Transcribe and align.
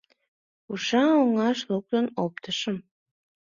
Уша 0.71 1.03
оҥаш 1.21 1.59
луктын 1.69 2.05
оптышым. 2.23 2.77